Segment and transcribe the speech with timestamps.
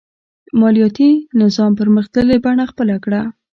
[0.59, 1.09] مالیاتي
[1.41, 3.21] نظام پرمختللې بڼه خپله کړه.